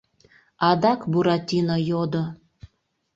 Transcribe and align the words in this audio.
—адак 0.69 1.01
Буратино 1.11 1.77
йодо. 1.89 2.23